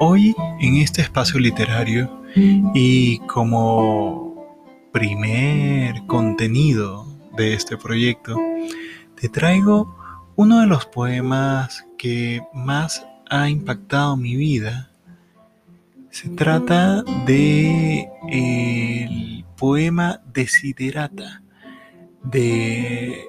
[0.00, 2.22] Hoy en este espacio literario
[2.72, 4.46] y como
[4.92, 7.04] primer contenido
[7.36, 8.36] de este proyecto,
[9.20, 9.96] te traigo
[10.36, 14.92] uno de los poemas que más ha impactado mi vida.
[16.10, 21.42] Se trata de el poema Desiderata
[22.22, 23.24] de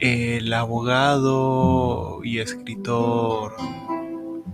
[0.00, 3.54] el abogado y escritor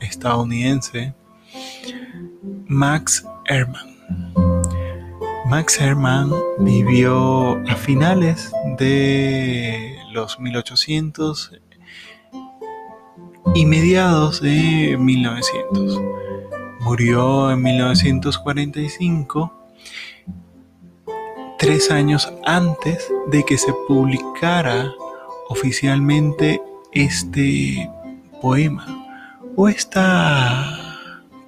[0.00, 1.14] estadounidense
[2.66, 3.96] Max Ehrman.
[5.46, 11.52] Max Ehrman vivió a finales de los 1800
[13.54, 16.00] y mediados de 1900.
[16.80, 19.52] Murió en 1945,
[21.58, 24.92] tres años antes de que se publicara
[25.48, 26.60] oficialmente
[26.92, 27.88] este
[28.42, 28.86] poema
[29.56, 30.75] o esta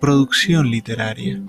[0.00, 1.40] producción literaria.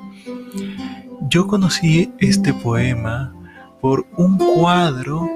[1.29, 3.33] Yo conocí este poema
[3.81, 5.29] por un cuadro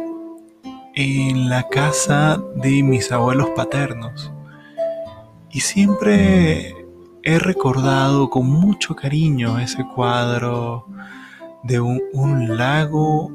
[0.95, 4.31] en la casa de mis abuelos paternos
[5.51, 6.75] y siempre
[7.23, 10.87] he recordado con mucho cariño ese cuadro
[11.63, 13.31] de un, lago,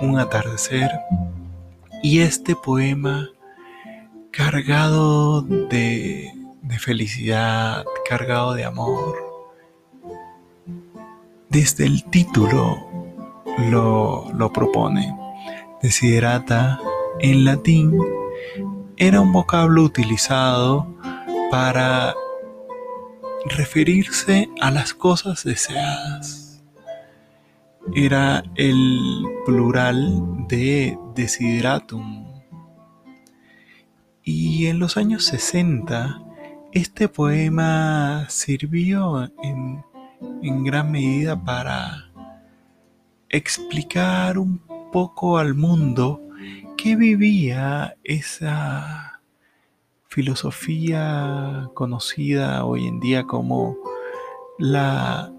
[0.00, 0.90] un atardecer
[2.02, 3.28] y este poema
[4.30, 6.32] cargado de
[6.66, 9.16] de felicidad, cargado de amor.
[11.48, 12.76] Desde el título
[13.70, 15.16] lo, lo propone.
[15.82, 16.80] Desiderata
[17.20, 17.96] en latín
[18.96, 20.86] era un vocablo utilizado
[21.50, 22.14] para
[23.44, 26.62] referirse a las cosas deseadas.
[27.94, 32.26] Era el plural de desideratum.
[34.24, 36.25] Y en los años 60
[36.76, 39.82] este poema sirvió en,
[40.62, 42.10] gran medida para
[43.30, 44.58] explicar un
[44.92, 46.20] poco al mundo
[46.76, 49.22] qué vivía esa
[50.08, 53.78] filosofía conocida hoy en día como
[54.58, 55.32] la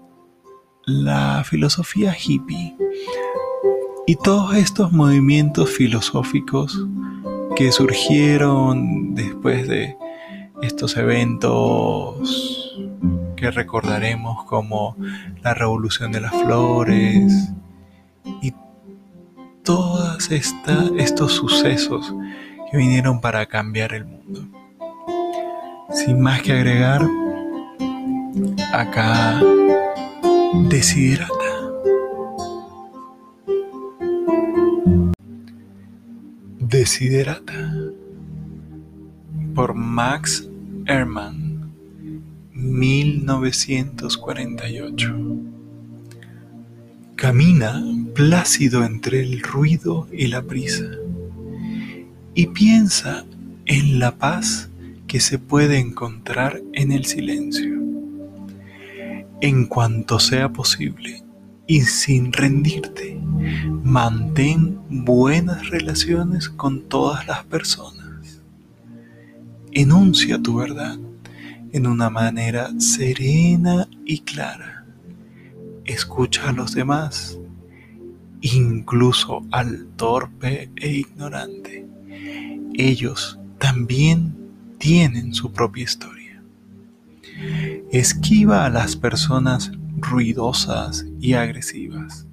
[1.44, 2.76] filosofía hippie.
[4.08, 6.84] Y todos estos movimientos filosóficos
[7.54, 9.96] que surgieron después de
[10.62, 12.76] estos eventos
[13.36, 14.96] que recordaremos como
[15.42, 17.50] la revolución de las flores
[18.42, 18.52] y
[19.62, 22.14] todos estos sucesos
[22.70, 24.46] que vinieron para cambiar el mundo.
[25.90, 27.02] Sin más que agregar,
[28.72, 29.40] acá
[30.68, 31.32] Desiderata.
[36.58, 37.87] Desiderata
[39.58, 40.48] por Max
[40.86, 41.74] Herman,
[42.52, 45.16] 1948.
[47.16, 47.82] Camina
[48.14, 50.84] plácido entre el ruido y la prisa
[52.34, 53.26] y piensa
[53.66, 54.70] en la paz
[55.08, 57.82] que se puede encontrar en el silencio.
[59.40, 61.24] En cuanto sea posible
[61.66, 63.20] y sin rendirte,
[63.82, 67.97] mantén buenas relaciones con todas las personas
[69.72, 70.98] enuncia tu verdad
[71.72, 74.84] en una manera serena y clara.
[75.84, 77.38] Escucha a los demás,
[78.40, 81.86] incluso al torpe e ignorante.
[82.74, 84.34] Ellos también
[84.78, 86.42] tienen su propia historia.
[87.90, 92.26] Esquiva a las personas ruidosas y agresivas,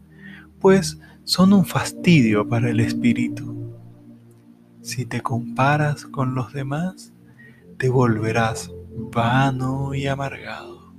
[0.59, 3.55] pues son un fastidio para el espíritu.
[4.81, 7.11] Si te comparas con los demás,
[7.77, 10.93] te volverás vano y amargado,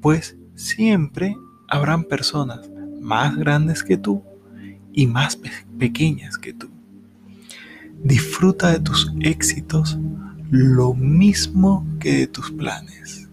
[0.00, 1.36] pues siempre
[1.68, 4.22] habrán personas más grandes que tú
[4.92, 5.38] y más
[5.78, 6.70] pequeñas que tú.
[8.04, 9.98] Disfruta de tus éxitos
[10.50, 13.28] lo mismo que de tus planes.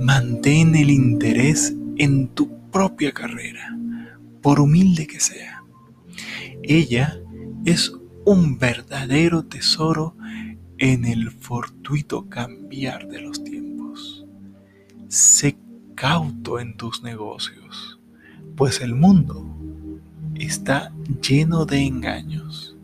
[0.00, 3.76] Mantén el interés en tu propia carrera,
[4.40, 5.62] por humilde que sea.
[6.62, 7.20] Ella
[7.64, 7.92] es
[8.24, 10.16] un verdadero tesoro
[10.82, 14.26] en el fortuito cambiar de los tiempos.
[15.06, 15.56] Sé
[15.94, 18.00] cauto en tus negocios,
[18.56, 19.46] pues el mundo
[20.34, 22.76] está lleno de engaños.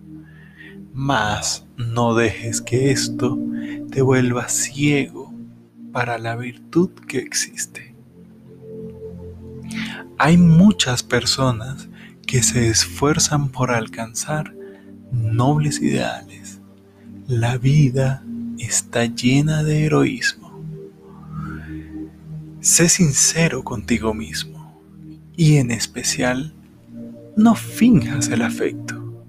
[0.92, 3.36] Mas no dejes que esto
[3.90, 5.34] te vuelva ciego
[5.90, 7.96] para la virtud que existe.
[10.18, 11.88] Hay muchas personas
[12.28, 14.54] que se esfuerzan por alcanzar
[15.10, 16.47] nobles ideales
[17.28, 18.24] la vida
[18.58, 20.64] está llena de heroísmo.
[22.60, 24.80] Sé sincero contigo mismo
[25.36, 26.54] y en especial
[27.36, 29.26] no finjas el afecto.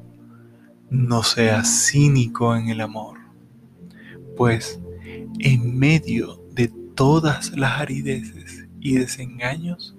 [0.90, 3.20] No seas cínico en el amor,
[4.38, 4.80] pues
[5.40, 9.94] en medio de todas las arideces y desengaños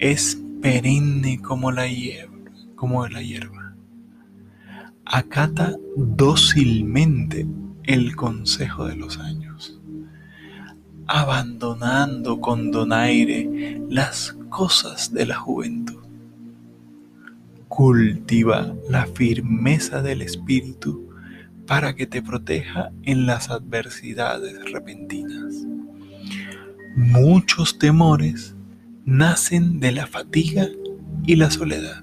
[0.00, 3.61] es perenne como la hierba.
[5.14, 7.46] Acata dócilmente
[7.82, 9.78] el consejo de los años,
[11.06, 16.02] abandonando con donaire las cosas de la juventud.
[17.68, 21.10] Cultiva la firmeza del espíritu
[21.66, 25.66] para que te proteja en las adversidades repentinas.
[26.96, 28.56] Muchos temores
[29.04, 30.68] nacen de la fatiga
[31.26, 32.02] y la soledad.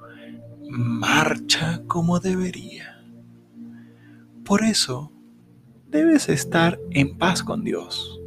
[0.71, 3.03] marcha como debería.
[4.45, 5.11] Por eso,
[5.89, 8.21] debes estar en paz con Dios,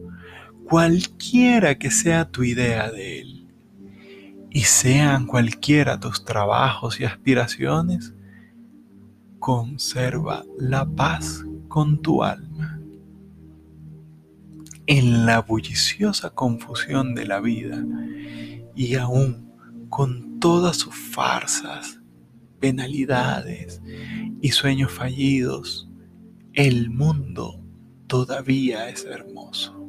[0.69, 3.49] cualquiera que sea tu idea de Él,
[4.51, 8.15] y sean cualquiera tus trabajos y aspiraciones,
[9.39, 12.79] conserva la paz con tu alma.
[14.87, 17.83] En la bulliciosa confusión de la vida,
[18.77, 19.51] y aún
[19.89, 22.04] con todas sus farsas,
[22.65, 23.83] penalidades
[24.41, 25.87] y sueños fallidos,
[26.55, 27.63] el mundo
[28.07, 29.87] todavía es hermoso.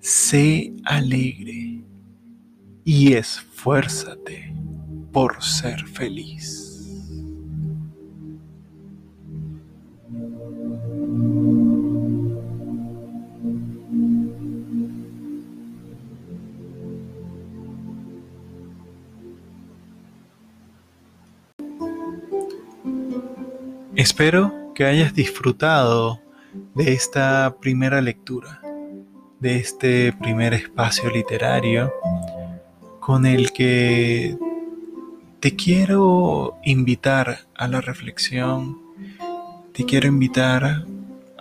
[0.00, 1.82] Sé alegre
[2.84, 4.54] y esfuérzate
[5.12, 6.69] por ser feliz.
[24.00, 26.22] Espero que hayas disfrutado
[26.74, 28.62] de esta primera lectura,
[29.40, 31.92] de este primer espacio literario
[32.98, 34.38] con el que
[35.38, 38.80] te quiero invitar a la reflexión,
[39.74, 40.86] te quiero invitar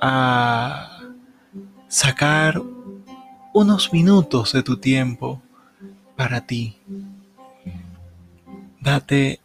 [0.02, 1.00] a
[1.88, 2.62] sacar
[3.54, 5.42] unos minutos de tu tiempo
[6.18, 6.76] para ti.
[8.82, 9.40] Date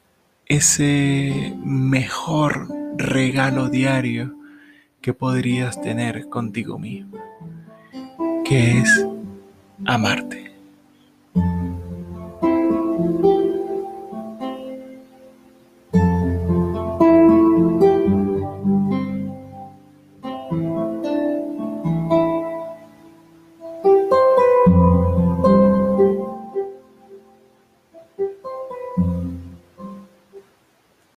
[0.47, 4.35] ese mejor regalo diario
[5.01, 7.19] que podrías tener contigo mismo,
[8.45, 9.07] que es
[9.85, 10.44] amarte.